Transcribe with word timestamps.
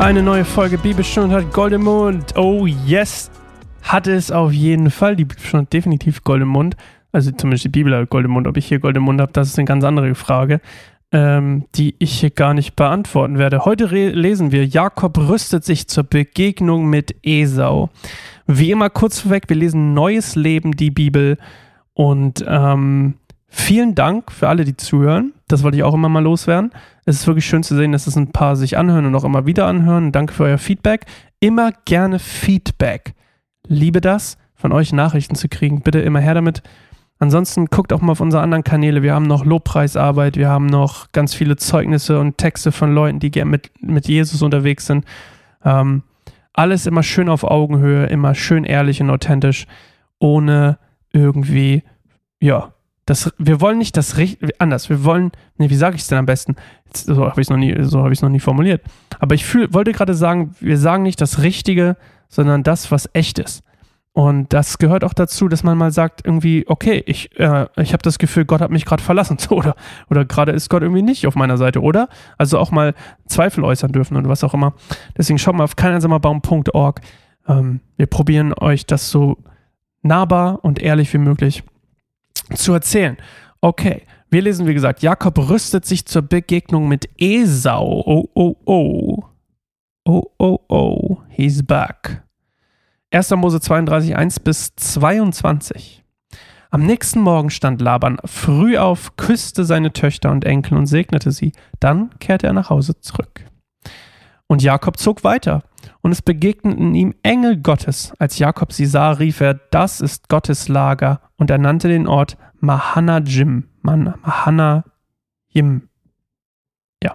Eine 0.00 0.22
neue 0.22 0.46
Folge 0.46 0.78
Bibelstunde 0.78 1.36
hat 1.36 1.52
Golden 1.52 1.82
Mund. 1.82 2.34
Oh 2.34 2.64
yes, 2.66 3.30
hat 3.82 4.06
es 4.06 4.32
auf 4.32 4.50
jeden 4.50 4.90
Fall. 4.90 5.14
Die 5.14 5.26
Bibelstunde 5.26 5.66
hat 5.66 5.72
definitiv 5.74 6.24
Golden 6.24 6.48
Mund. 6.48 6.74
Also 7.12 7.30
zumindest 7.32 7.66
die 7.66 7.68
Bibel 7.68 7.94
hat 7.94 8.08
Golden 8.08 8.30
Mund. 8.30 8.46
Ob 8.46 8.56
ich 8.56 8.64
hier 8.64 8.78
Golden 8.78 9.02
Mund 9.02 9.20
habe, 9.20 9.30
das 9.32 9.48
ist 9.48 9.58
eine 9.58 9.66
ganz 9.66 9.84
andere 9.84 10.14
Frage, 10.14 10.62
ähm, 11.12 11.66
die 11.74 11.96
ich 11.98 12.18
hier 12.18 12.30
gar 12.30 12.54
nicht 12.54 12.76
beantworten 12.76 13.36
werde. 13.36 13.66
Heute 13.66 13.84
lesen 13.84 14.52
wir, 14.52 14.64
Jakob 14.64 15.18
rüstet 15.18 15.64
sich 15.64 15.86
zur 15.86 16.04
Begegnung 16.04 16.88
mit 16.88 17.14
Esau. 17.22 17.90
Wie 18.46 18.70
immer 18.70 18.88
kurz 18.88 19.20
vorweg, 19.20 19.44
wir 19.48 19.56
lesen 19.56 19.92
Neues 19.92 20.34
Leben, 20.34 20.72
die 20.72 20.90
Bibel. 20.90 21.36
Und 21.92 22.42
ähm, 22.48 23.16
vielen 23.50 23.94
Dank 23.94 24.32
für 24.32 24.48
alle, 24.48 24.64
die 24.64 24.76
zuhören. 24.76 25.34
Das 25.48 25.62
wollte 25.62 25.76
ich 25.76 25.82
auch 25.82 25.94
immer 25.94 26.08
mal 26.08 26.22
loswerden. 26.22 26.70
Es 27.04 27.16
ist 27.16 27.26
wirklich 27.26 27.46
schön 27.46 27.62
zu 27.62 27.76
sehen, 27.76 27.92
dass 27.92 28.06
es 28.06 28.16
ein 28.16 28.32
paar 28.32 28.56
sich 28.56 28.78
anhören 28.78 29.06
und 29.06 29.14
auch 29.14 29.24
immer 29.24 29.44
wieder 29.44 29.66
anhören. 29.66 30.12
Danke 30.12 30.32
für 30.32 30.44
euer 30.44 30.58
Feedback. 30.58 31.04
Immer 31.40 31.72
gerne 31.84 32.18
Feedback. 32.18 33.14
Liebe 33.66 34.00
das, 34.00 34.38
von 34.54 34.72
euch 34.72 34.92
Nachrichten 34.92 35.34
zu 35.34 35.48
kriegen. 35.48 35.82
Bitte 35.82 36.00
immer 36.00 36.20
her 36.20 36.34
damit. 36.34 36.62
Ansonsten 37.18 37.66
guckt 37.66 37.92
auch 37.92 38.00
mal 38.00 38.12
auf 38.12 38.20
unsere 38.20 38.42
anderen 38.42 38.64
Kanäle. 38.64 39.02
Wir 39.02 39.12
haben 39.12 39.26
noch 39.26 39.44
Lobpreisarbeit, 39.44 40.38
wir 40.38 40.48
haben 40.48 40.66
noch 40.66 41.12
ganz 41.12 41.34
viele 41.34 41.56
Zeugnisse 41.56 42.18
und 42.18 42.38
Texte 42.38 42.72
von 42.72 42.94
Leuten, 42.94 43.18
die 43.18 43.30
gerne 43.30 43.50
mit, 43.50 43.70
mit 43.82 44.08
Jesus 44.08 44.40
unterwegs 44.40 44.86
sind. 44.86 45.04
Ähm, 45.62 46.02
alles 46.54 46.86
immer 46.86 47.02
schön 47.02 47.28
auf 47.28 47.44
Augenhöhe, 47.44 48.06
immer 48.06 48.34
schön 48.34 48.64
ehrlich 48.64 49.02
und 49.02 49.10
authentisch, 49.10 49.66
ohne 50.18 50.78
irgendwie, 51.12 51.82
ja, 52.40 52.72
das, 53.10 53.34
wir 53.38 53.60
wollen 53.60 53.78
nicht 53.78 53.96
das 53.96 54.14
anders. 54.58 54.88
Wir 54.88 55.02
wollen, 55.02 55.32
nee, 55.58 55.68
wie 55.68 55.74
sage 55.74 55.96
ich 55.96 56.02
es 56.02 56.08
denn 56.08 56.18
am 56.18 56.26
besten? 56.26 56.54
So 56.94 57.26
habe 57.26 57.40
ich 57.40 57.46
es 57.46 57.50
noch 57.50 57.56
nie, 57.56 57.74
so 57.80 57.98
habe 58.04 58.12
ich 58.12 58.20
es 58.20 58.22
noch 58.22 58.28
nie 58.28 58.38
formuliert. 58.38 58.82
Aber 59.18 59.34
ich 59.34 59.44
fühl, 59.44 59.74
wollte 59.74 59.90
gerade 59.90 60.14
sagen, 60.14 60.54
wir 60.60 60.78
sagen 60.78 61.02
nicht 61.02 61.20
das 61.20 61.42
Richtige, 61.42 61.96
sondern 62.28 62.62
das, 62.62 62.92
was 62.92 63.10
echt 63.12 63.40
ist. 63.40 63.64
Und 64.12 64.52
das 64.52 64.78
gehört 64.78 65.02
auch 65.02 65.12
dazu, 65.12 65.48
dass 65.48 65.64
man 65.64 65.76
mal 65.76 65.90
sagt, 65.90 66.24
irgendwie, 66.24 66.64
okay, 66.68 67.02
ich, 67.04 67.36
äh, 67.40 67.66
ich 67.78 67.92
habe 67.92 68.02
das 68.02 68.20
Gefühl, 68.20 68.44
Gott 68.44 68.60
hat 68.60 68.70
mich 68.70 68.84
gerade 68.84 69.02
verlassen, 69.02 69.38
oder, 69.50 69.74
oder 70.08 70.24
gerade 70.24 70.52
ist 70.52 70.68
Gott 70.68 70.82
irgendwie 70.82 71.02
nicht 71.02 71.26
auf 71.26 71.34
meiner 71.34 71.58
Seite, 71.58 71.82
oder? 71.82 72.08
Also 72.38 72.60
auch 72.60 72.70
mal 72.70 72.94
Zweifel 73.26 73.64
äußern 73.64 73.90
dürfen 73.90 74.16
und 74.16 74.28
was 74.28 74.44
auch 74.44 74.54
immer. 74.54 74.74
Deswegen 75.18 75.38
schaut 75.40 75.56
mal 75.56 75.64
auf 75.64 75.74
keineinsamerbaum.org. 75.74 77.00
Ähm, 77.48 77.80
wir 77.96 78.06
probieren 78.06 78.54
euch 78.54 78.86
das 78.86 79.10
so 79.10 79.36
nahbar 80.02 80.60
und 80.62 80.80
ehrlich 80.80 81.12
wie 81.12 81.18
möglich 81.18 81.64
zu 82.54 82.72
erzählen. 82.72 83.16
Okay, 83.60 84.02
wir 84.30 84.42
lesen, 84.42 84.66
wie 84.66 84.74
gesagt, 84.74 85.02
Jakob 85.02 85.38
rüstet 85.38 85.84
sich 85.84 86.06
zur 86.06 86.22
Begegnung 86.22 86.88
mit 86.88 87.08
Esau. 87.18 88.02
Oh, 88.06 88.28
oh, 88.34 88.56
oh. 88.64 89.24
Oh, 90.04 90.24
oh, 90.38 90.58
oh. 90.68 91.18
He's 91.28 91.64
back. 91.64 92.22
1. 93.12 93.30
Mose 93.30 93.60
32, 93.60 94.16
1 94.16 94.40
bis 94.40 94.74
22. 94.76 96.04
Am 96.70 96.86
nächsten 96.86 97.20
Morgen 97.20 97.50
stand 97.50 97.80
Laban 97.80 98.18
früh 98.24 98.78
auf, 98.78 99.16
küsste 99.16 99.64
seine 99.64 99.92
Töchter 99.92 100.30
und 100.30 100.44
Enkel 100.44 100.78
und 100.78 100.86
segnete 100.86 101.32
sie. 101.32 101.52
Dann 101.80 102.10
kehrte 102.20 102.46
er 102.46 102.52
nach 102.52 102.70
Hause 102.70 103.00
zurück. 103.00 103.44
Und 104.46 104.62
Jakob 104.62 104.96
zog 104.96 105.24
weiter. 105.24 105.64
Und 106.10 106.14
es 106.14 106.22
begegneten 106.22 106.96
ihm 106.96 107.14
Engel 107.22 107.58
Gottes. 107.58 108.12
Als 108.18 108.40
Jakob 108.40 108.72
sie 108.72 108.86
sah, 108.86 109.12
rief 109.12 109.40
er, 109.40 109.54
das 109.54 110.00
ist 110.00 110.28
Gottes 110.28 110.66
Lager. 110.66 111.20
Und 111.36 111.50
er 111.50 111.58
nannte 111.58 111.86
den 111.86 112.08
Ort 112.08 112.36
Mahanajim. 112.58 113.68
Mahanajim. 113.82 114.82
Ja. 117.00 117.14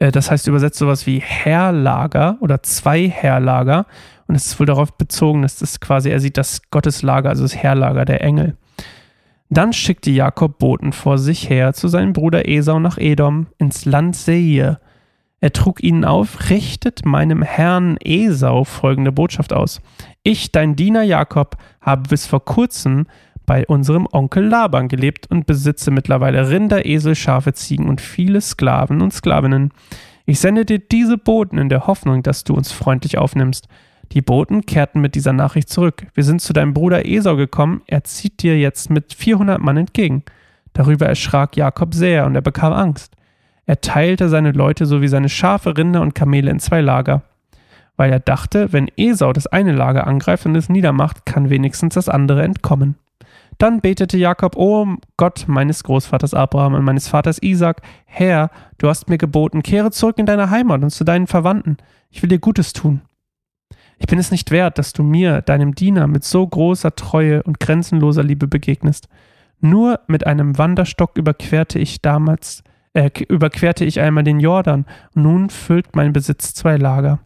Äh, 0.00 0.10
das 0.10 0.32
heißt 0.32 0.48
übersetzt 0.48 0.80
sowas 0.80 1.06
wie 1.06 1.20
Herrlager 1.20 2.38
oder 2.40 2.64
zwei 2.64 3.08
Herrlager. 3.08 3.86
Und 4.26 4.34
es 4.34 4.46
ist 4.46 4.58
wohl 4.58 4.66
darauf 4.66 4.98
bezogen, 4.98 5.42
dass 5.42 5.60
das 5.60 5.78
quasi, 5.78 6.10
er 6.10 6.18
sieht 6.18 6.36
das 6.36 6.62
Gotteslager, 6.72 7.28
also 7.28 7.44
das 7.44 7.54
Herrlager 7.54 8.04
der 8.04 8.24
Engel. 8.24 8.56
Dann 9.48 9.72
schickte 9.72 10.10
Jakob 10.10 10.58
Boten 10.58 10.92
vor 10.92 11.18
sich 11.18 11.48
her 11.48 11.72
zu 11.72 11.86
seinem 11.86 12.14
Bruder 12.14 12.48
Esau 12.48 12.80
nach 12.80 12.98
Edom 12.98 13.46
ins 13.58 13.84
Land 13.84 14.16
Seir 14.16 14.80
er 15.42 15.52
trug 15.52 15.82
ihnen 15.82 16.04
auf, 16.04 16.50
richtet 16.50 17.04
meinem 17.04 17.42
Herrn 17.42 17.96
Esau 18.00 18.62
folgende 18.62 19.10
Botschaft 19.10 19.52
aus. 19.52 19.80
Ich, 20.22 20.52
dein 20.52 20.76
Diener 20.76 21.02
Jakob, 21.02 21.56
habe 21.80 22.08
bis 22.08 22.26
vor 22.26 22.44
kurzem 22.44 23.06
bei 23.44 23.66
unserem 23.66 24.06
Onkel 24.12 24.44
Laban 24.44 24.86
gelebt 24.86 25.28
und 25.28 25.46
besitze 25.46 25.90
mittlerweile 25.90 26.48
Rinder, 26.48 26.86
Esel, 26.86 27.16
Schafe, 27.16 27.52
Ziegen 27.54 27.88
und 27.88 28.00
viele 28.00 28.40
Sklaven 28.40 29.02
und 29.02 29.12
Sklavinnen. 29.12 29.72
Ich 30.26 30.38
sende 30.38 30.64
dir 30.64 30.78
diese 30.78 31.18
Boten 31.18 31.58
in 31.58 31.68
der 31.68 31.88
Hoffnung, 31.88 32.22
dass 32.22 32.44
du 32.44 32.54
uns 32.54 32.70
freundlich 32.70 33.18
aufnimmst. 33.18 33.66
Die 34.12 34.22
Boten 34.22 34.64
kehrten 34.64 35.00
mit 35.00 35.16
dieser 35.16 35.32
Nachricht 35.32 35.70
zurück. 35.70 36.06
Wir 36.14 36.22
sind 36.22 36.40
zu 36.40 36.52
deinem 36.52 36.72
Bruder 36.72 37.04
Esau 37.04 37.34
gekommen, 37.34 37.82
er 37.88 38.04
zieht 38.04 38.44
dir 38.44 38.56
jetzt 38.60 38.90
mit 38.90 39.12
400 39.12 39.60
Mann 39.60 39.76
entgegen. 39.76 40.22
Darüber 40.72 41.06
erschrak 41.06 41.56
Jakob 41.56 41.94
sehr 41.94 42.26
und 42.26 42.36
er 42.36 42.42
bekam 42.42 42.72
Angst. 42.72 43.16
Er 43.66 43.80
teilte 43.80 44.28
seine 44.28 44.52
Leute 44.52 44.86
sowie 44.86 45.08
seine 45.08 45.28
Schafe, 45.28 45.76
Rinder 45.76 46.00
und 46.00 46.14
Kamele 46.14 46.50
in 46.50 46.58
zwei 46.58 46.80
Lager. 46.80 47.22
Weil 47.96 48.10
er 48.10 48.20
dachte, 48.20 48.72
wenn 48.72 48.90
Esau 48.96 49.32
das 49.32 49.46
eine 49.46 49.72
Lager 49.72 50.06
angreift 50.06 50.46
und 50.46 50.56
es 50.56 50.68
niedermacht, 50.68 51.26
kann 51.26 51.50
wenigstens 51.50 51.94
das 51.94 52.08
andere 52.08 52.42
entkommen. 52.42 52.96
Dann 53.58 53.80
betete 53.80 54.16
Jakob, 54.18 54.56
O 54.56 54.96
Gott 55.16 55.44
meines 55.46 55.84
Großvaters 55.84 56.34
Abraham 56.34 56.74
und 56.74 56.84
meines 56.84 57.06
Vaters 57.06 57.40
Isaac, 57.42 57.82
Herr, 58.06 58.50
du 58.78 58.88
hast 58.88 59.08
mir 59.08 59.18
geboten, 59.18 59.62
kehre 59.62 59.90
zurück 59.90 60.18
in 60.18 60.26
deine 60.26 60.50
Heimat 60.50 60.82
und 60.82 60.90
zu 60.90 61.04
deinen 61.04 61.26
Verwandten. 61.26 61.76
Ich 62.10 62.22
will 62.22 62.28
dir 62.28 62.40
Gutes 62.40 62.72
tun. 62.72 63.02
Ich 63.98 64.06
bin 64.06 64.18
es 64.18 64.32
nicht 64.32 64.50
wert, 64.50 64.78
dass 64.78 64.92
du 64.92 65.04
mir, 65.04 65.42
deinem 65.42 65.76
Diener, 65.76 66.08
mit 66.08 66.24
so 66.24 66.44
großer 66.44 66.96
Treue 66.96 67.42
und 67.44 67.60
grenzenloser 67.60 68.24
Liebe 68.24 68.48
begegnest. 68.48 69.08
Nur 69.60 70.00
mit 70.08 70.26
einem 70.26 70.58
Wanderstock 70.58 71.16
überquerte 71.16 71.78
ich 71.78 72.02
damals 72.02 72.64
äh, 72.94 73.10
überquerte 73.28 73.84
ich 73.84 74.00
einmal 74.00 74.24
den 74.24 74.40
Jordan, 74.40 74.86
nun 75.14 75.50
füllt 75.50 75.96
mein 75.96 76.12
Besitz 76.12 76.54
zwei 76.54 76.76
Lager. 76.76 77.20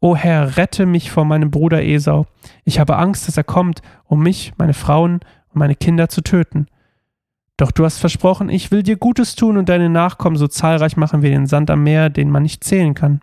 O 0.00 0.14
Herr, 0.14 0.56
rette 0.56 0.86
mich 0.86 1.10
vor 1.10 1.24
meinem 1.24 1.50
Bruder 1.50 1.82
Esau. 1.82 2.26
Ich 2.64 2.78
habe 2.78 2.96
Angst, 2.96 3.26
dass 3.26 3.36
er 3.36 3.44
kommt, 3.44 3.80
um 4.04 4.22
mich, 4.22 4.52
meine 4.58 4.74
Frauen 4.74 5.14
und 5.14 5.56
meine 5.56 5.74
Kinder 5.74 6.08
zu 6.08 6.20
töten. 6.20 6.66
Doch 7.56 7.72
du 7.72 7.84
hast 7.84 7.98
versprochen, 7.98 8.50
ich 8.50 8.70
will 8.70 8.82
dir 8.82 8.96
Gutes 8.96 9.34
tun 9.34 9.56
und 9.56 9.70
deine 9.70 9.88
Nachkommen 9.88 10.36
so 10.36 10.46
zahlreich 10.46 10.96
machen 10.98 11.22
wie 11.22 11.30
den 11.30 11.46
Sand 11.46 11.70
am 11.70 11.82
Meer, 11.82 12.10
den 12.10 12.30
man 12.30 12.42
nicht 12.42 12.62
zählen 12.62 12.94
kann. 12.94 13.22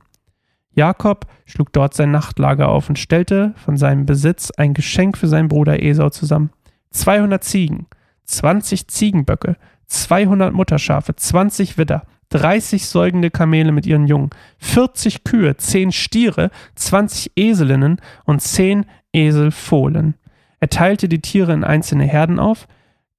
Jakob 0.71 1.27
schlug 1.45 1.71
dort 1.71 1.93
sein 1.93 2.09
Nachtlager 2.09 2.69
auf 2.69 2.89
und 2.89 2.97
stellte 2.97 3.53
von 3.57 3.77
seinem 3.77 4.07
Besitz 4.07 4.49
ein 4.49 4.73
Geschenk 4.73 5.17
für 5.19 5.27
seinen 5.27 5.49
Bruder 5.49 5.83
Esau 5.83 6.09
zusammen. 6.09 6.49
200 6.89 7.43
Ziegen, 7.43 7.85
20 8.25 8.87
Ziegenböcke, 8.87 9.55
200 9.88 10.53
Mutterschafe, 10.53 11.16
20 11.16 11.77
Widder, 11.77 12.03
30 12.29 12.88
säugende 12.88 13.29
Kamele 13.29 13.71
mit 13.71 13.85
ihren 13.85 14.07
Jungen, 14.07 14.31
40 14.57 15.23
Kühe, 15.23 15.55
10 15.55 15.91
Stiere, 15.91 16.49
20 16.75 17.31
Eselinnen 17.35 18.01
und 18.25 18.41
10 18.41 18.85
Eselfohlen. 19.13 20.16
Er 20.59 20.69
teilte 20.69 21.07
die 21.07 21.21
Tiere 21.21 21.53
in 21.53 21.63
einzelne 21.63 22.05
Herden 22.05 22.39
auf, 22.39 22.67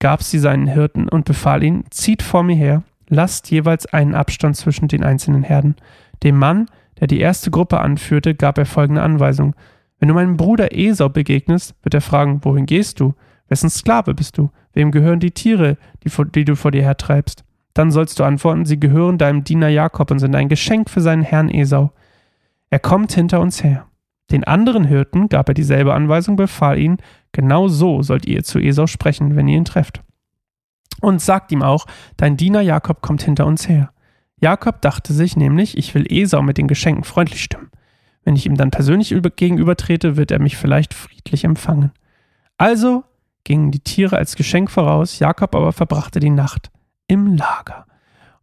gab 0.00 0.22
sie 0.22 0.38
seinen 0.38 0.66
Hirten 0.66 1.08
und 1.08 1.24
befahl 1.24 1.62
ihnen, 1.62 1.84
zieht 1.90 2.22
vor 2.22 2.42
mir 2.42 2.56
her, 2.56 2.82
lasst 3.08 3.50
jeweils 3.50 3.86
einen 3.86 4.14
Abstand 4.14 4.56
zwischen 4.56 4.88
den 4.88 5.04
einzelnen 5.04 5.42
Herden. 5.42 5.76
Dem 6.22 6.36
Mann, 6.36 6.66
der 6.98 7.06
die 7.06 7.20
erste 7.20 7.50
Gruppe 7.50 7.80
anführte, 7.80 8.34
gab 8.34 8.58
er 8.58 8.66
folgende 8.66 9.02
Anweisung. 9.02 9.54
Wenn 9.98 10.08
du 10.08 10.14
meinem 10.14 10.36
Bruder 10.36 10.76
Esau 10.76 11.08
begegnest, 11.08 11.74
wird 11.82 11.94
er 11.94 12.00
fragen, 12.00 12.40
wohin 12.42 12.66
gehst 12.66 12.98
du? 12.98 13.14
Wessen 13.48 13.70
Sklave 13.70 14.14
bist 14.14 14.38
du? 14.38 14.50
Wem 14.72 14.90
gehören 14.90 15.20
die 15.20 15.30
Tiere, 15.30 15.76
die, 16.02 16.10
die 16.34 16.44
du 16.44 16.56
vor 16.56 16.70
dir 16.70 16.82
hertreibst? 16.82 17.44
Dann 17.74 17.90
sollst 17.90 18.18
du 18.18 18.24
antworten, 18.24 18.64
sie 18.64 18.78
gehören 18.78 19.18
deinem 19.18 19.44
Diener 19.44 19.68
Jakob 19.68 20.10
und 20.10 20.20
sind 20.20 20.34
ein 20.34 20.48
Geschenk 20.48 20.88
für 20.88 21.00
seinen 21.00 21.22
Herrn 21.22 21.50
Esau. 21.50 21.92
Er 22.70 22.78
kommt 22.78 23.12
hinter 23.12 23.40
uns 23.40 23.62
her. 23.62 23.86
Den 24.30 24.44
anderen 24.44 24.84
Hirten 24.84 25.28
gab 25.28 25.48
er 25.48 25.54
dieselbe 25.54 25.92
Anweisung, 25.92 26.36
befahl 26.36 26.78
ihnen, 26.78 26.98
genau 27.32 27.68
so 27.68 28.02
sollt 28.02 28.26
ihr 28.26 28.42
zu 28.42 28.58
Esau 28.58 28.86
sprechen, 28.86 29.36
wenn 29.36 29.48
ihr 29.48 29.58
ihn 29.58 29.64
trefft. 29.64 30.02
Und 31.00 31.20
sagt 31.20 31.52
ihm 31.52 31.62
auch, 31.62 31.86
dein 32.16 32.36
Diener 32.36 32.60
Jakob 32.60 33.02
kommt 33.02 33.22
hinter 33.22 33.46
uns 33.46 33.68
her. 33.68 33.90
Jakob 34.40 34.80
dachte 34.80 35.12
sich 35.12 35.36
nämlich, 35.36 35.76
ich 35.76 35.94
will 35.94 36.06
Esau 36.08 36.42
mit 36.42 36.58
den 36.58 36.68
Geschenken 36.68 37.04
freundlich 37.04 37.42
stimmen. 37.42 37.70
Wenn 38.24 38.36
ich 38.36 38.46
ihm 38.46 38.56
dann 38.56 38.70
persönlich 38.70 39.14
gegenübertrete, 39.36 40.16
wird 40.16 40.30
er 40.30 40.38
mich 40.38 40.56
vielleicht 40.56 40.94
friedlich 40.94 41.44
empfangen. 41.44 41.92
Also 42.56 43.04
gingen 43.44 43.70
die 43.70 43.80
Tiere 43.80 44.16
als 44.16 44.36
Geschenk 44.36 44.70
voraus, 44.70 45.18
Jakob 45.18 45.54
aber 45.54 45.72
verbrachte 45.72 46.20
die 46.20 46.30
Nacht 46.30 46.70
im 47.06 47.36
Lager. 47.36 47.86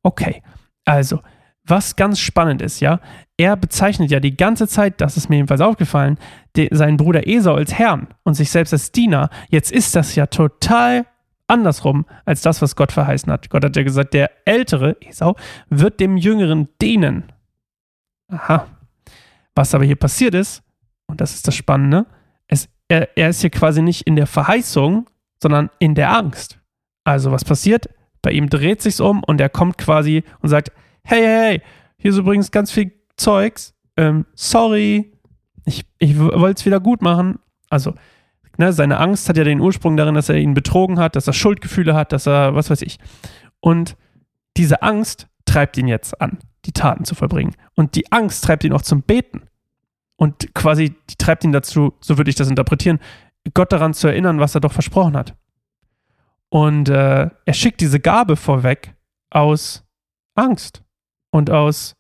Okay, 0.03 0.42
also, 0.86 1.19
was 1.65 1.95
ganz 1.95 2.19
spannend 2.19 2.62
ist, 2.62 2.80
ja, 2.80 3.00
er 3.38 3.56
bezeichnet 3.56 4.12
ja 4.12 4.19
die 4.19 4.36
ganze 4.36 4.68
Zeit, 4.68 5.01
das 5.01 5.18
ist 5.18 5.30
mir 5.30 5.38
jedenfalls 5.38 5.62
aufgefallen, 5.62 6.18
de, 6.56 6.74
seinen 6.74 6.98
Bruder 6.98 7.27
Esau 7.27 7.56
als 7.56 7.74
Herrn 7.74 8.07
und 8.24 8.36
sich 8.36 8.51
selbst 8.51 8.74
als 8.74 8.92
Diener. 8.92 9.30
Jetzt 9.50 9.71
ist 9.71 9.95
das 9.95 10.15
ja 10.15 10.27
total 10.27 11.06
andersrum 11.47 12.06
als 12.25 12.42
das, 12.42 12.62
was 12.62 12.75
Gott 12.75 12.92
verheißen 12.92 13.31
hat. 13.31 13.50
Gott 13.50 13.63
hat 13.63 13.75
ja 13.75 13.83
gesagt, 13.83 14.13
der 14.13 14.31
ältere 14.45 14.97
Esau 15.01 15.36
wird 15.69 16.00
dem 16.00 16.18
jüngeren 16.18 16.69
dienen. 16.81 17.31
Aha. 18.27 18.68
Was 19.56 19.75
aber 19.75 19.83
hier 19.83 19.97
passiert 19.97 20.33
ist, 20.33 20.63
und 21.07 21.19
das 21.19 21.33
ist 21.33 21.47
das 21.47 21.56
Spannende, 21.56 22.06
er, 22.91 23.17
er 23.17 23.29
ist 23.29 23.39
hier 23.39 23.49
quasi 23.49 23.81
nicht 23.81 24.01
in 24.01 24.17
der 24.17 24.27
Verheißung, 24.27 25.09
sondern 25.41 25.69
in 25.79 25.95
der 25.95 26.13
Angst. 26.13 26.59
Also 27.05 27.31
was 27.31 27.45
passiert? 27.45 27.89
Bei 28.21 28.31
ihm 28.31 28.49
dreht 28.49 28.81
sich's 28.81 28.99
um 28.99 29.23
und 29.23 29.39
er 29.39 29.49
kommt 29.49 29.77
quasi 29.77 30.23
und 30.41 30.49
sagt, 30.49 30.71
hey, 31.03 31.21
hey, 31.23 31.61
hier 31.97 32.11
ist 32.11 32.17
übrigens 32.17 32.51
ganz 32.51 32.69
viel 32.69 32.91
Zeugs, 33.15 33.73
ähm, 33.95 34.25
sorry, 34.33 35.13
ich, 35.65 35.85
ich 35.99 36.19
wollte 36.19 36.59
es 36.59 36.65
wieder 36.65 36.79
gut 36.81 37.01
machen. 37.01 37.39
Also, 37.69 37.95
ne, 38.57 38.73
seine 38.73 38.97
Angst 38.97 39.29
hat 39.29 39.37
ja 39.37 39.44
den 39.45 39.61
Ursprung 39.61 39.95
darin, 39.95 40.15
dass 40.15 40.27
er 40.27 40.35
ihn 40.35 40.53
betrogen 40.53 40.99
hat, 40.99 41.15
dass 41.15 41.27
er 41.27 41.33
Schuldgefühle 41.33 41.95
hat, 41.95 42.11
dass 42.11 42.27
er, 42.27 42.55
was 42.55 42.69
weiß 42.69 42.81
ich. 42.81 42.99
Und 43.61 43.95
diese 44.57 44.81
Angst 44.81 45.27
treibt 45.45 45.77
ihn 45.77 45.87
jetzt 45.87 46.19
an, 46.19 46.39
die 46.65 46.73
Taten 46.73 47.05
zu 47.05 47.15
vollbringen. 47.15 47.55
Und 47.75 47.95
die 47.95 48.11
Angst 48.11 48.44
treibt 48.44 48.65
ihn 48.65 48.73
auch 48.73 48.81
zum 48.81 49.01
Beten. 49.01 49.44
Und 50.15 50.53
quasi, 50.53 50.95
treibt 51.17 51.43
ihn 51.43 51.51
dazu, 51.51 51.93
so 51.99 52.17
würde 52.17 52.29
ich 52.29 52.35
das 52.35 52.49
interpretieren, 52.49 52.99
Gott 53.53 53.71
daran 53.71 53.93
zu 53.93 54.07
erinnern, 54.07 54.39
was 54.39 54.55
er 54.55 54.61
doch 54.61 54.71
versprochen 54.71 55.17
hat. 55.17 55.35
Und 56.49 56.89
äh, 56.89 57.29
er 57.45 57.53
schickt 57.53 57.81
diese 57.81 57.99
Gabe 57.99 58.35
vorweg 58.35 58.93
aus 59.29 59.83
Angst 60.35 60.83
und 61.31 61.49
aus, 61.49 61.95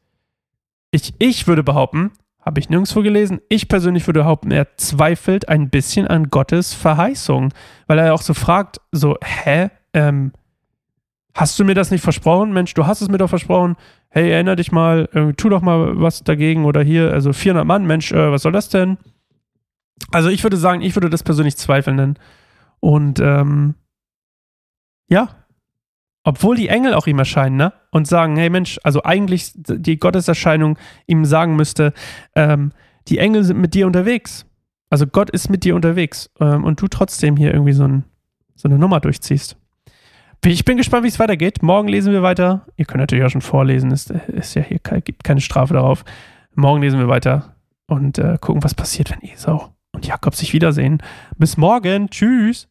ich, 0.91 1.13
ich 1.19 1.47
würde 1.47 1.63
behaupten, 1.63 2.11
habe 2.41 2.59
ich 2.59 2.69
nirgendwo 2.69 3.01
gelesen, 3.01 3.39
ich 3.49 3.67
persönlich 3.67 4.07
würde 4.07 4.21
behaupten, 4.21 4.51
er 4.51 4.75
zweifelt 4.77 5.47
ein 5.47 5.69
bisschen 5.69 6.07
an 6.07 6.29
Gottes 6.29 6.73
Verheißung, 6.73 7.53
weil 7.87 7.99
er 7.99 8.13
auch 8.13 8.21
so 8.21 8.33
fragt, 8.33 8.81
so, 8.91 9.17
hä, 9.23 9.69
ähm, 9.93 10.33
hast 11.33 11.59
du 11.59 11.65
mir 11.65 11.75
das 11.75 11.91
nicht 11.91 12.03
versprochen? 12.03 12.53
Mensch, 12.53 12.73
du 12.73 12.85
hast 12.85 13.01
es 13.01 13.09
mir 13.09 13.17
doch 13.17 13.29
versprochen. 13.29 13.75
Hey, 14.09 14.31
erinnere 14.31 14.57
dich 14.57 14.71
mal, 14.71 15.07
äh, 15.13 15.33
tu 15.33 15.49
doch 15.49 15.61
mal 15.61 15.99
was 15.99 16.23
dagegen 16.23 16.65
oder 16.65 16.81
hier, 16.81 17.11
also 17.11 17.33
400 17.33 17.65
Mann, 17.65 17.85
Mensch, 17.85 18.11
äh, 18.11 18.31
was 18.31 18.41
soll 18.41 18.51
das 18.51 18.69
denn? 18.69 18.97
Also 20.11 20.29
ich 20.29 20.43
würde 20.43 20.57
sagen, 20.57 20.81
ich 20.81 20.95
würde 20.95 21.09
das 21.09 21.23
persönlich 21.23 21.57
zweifeln 21.57 21.95
nennen. 21.95 22.19
Und 22.79 23.19
ähm, 23.19 23.75
ja, 25.07 25.29
obwohl 26.23 26.55
die 26.55 26.67
Engel 26.67 26.93
auch 26.93 27.07
ihm 27.07 27.19
erscheinen, 27.19 27.55
ne? 27.55 27.73
Und 27.91 28.07
sagen, 28.07 28.35
hey 28.37 28.49
Mensch, 28.49 28.79
also 28.83 29.03
eigentlich 29.03 29.51
die 29.55 29.97
Gotteserscheinung 29.97 30.77
ihm 31.07 31.25
sagen 31.25 31.55
müsste, 31.55 31.93
ähm, 32.35 32.71
die 33.07 33.17
Engel 33.17 33.43
sind 33.43 33.59
mit 33.59 33.73
dir 33.73 33.87
unterwegs. 33.87 34.45
Also 34.89 35.07
Gott 35.07 35.29
ist 35.29 35.49
mit 35.49 35.63
dir 35.63 35.75
unterwegs 35.75 36.29
ähm, 36.39 36.63
und 36.63 36.81
du 36.81 36.87
trotzdem 36.87 37.37
hier 37.37 37.53
irgendwie 37.53 37.73
so, 37.73 37.85
ein, 37.85 38.03
so 38.55 38.67
eine 38.67 38.77
Nummer 38.77 38.99
durchziehst. 38.99 39.57
Ich 40.43 40.65
bin 40.65 40.77
gespannt, 40.77 41.03
wie 41.03 41.07
es 41.09 41.19
weitergeht. 41.19 41.61
Morgen 41.61 41.87
lesen 41.87 42.13
wir 42.13 42.23
weiter. 42.23 42.65
Ihr 42.75 42.85
könnt 42.85 42.99
natürlich 42.99 43.23
auch 43.23 43.29
schon 43.29 43.41
vorlesen, 43.41 43.91
ist, 43.91 44.09
ist 44.09 44.55
ja 44.55 44.63
hier 44.63 44.79
gibt 44.79 45.23
keine 45.23 45.41
Strafe 45.41 45.75
darauf. 45.75 46.03
Morgen 46.55 46.81
lesen 46.81 46.99
wir 46.99 47.07
weiter 47.07 47.55
und 47.87 48.17
äh, 48.17 48.37
gucken, 48.41 48.63
was 48.63 48.73
passiert, 48.73 49.11
wenn 49.11 49.21
Esau 49.21 49.69
und 49.91 50.07
Jakob 50.07 50.33
sich 50.33 50.53
wiedersehen. 50.53 51.03
Bis 51.37 51.57
morgen. 51.57 52.09
Tschüss. 52.09 52.70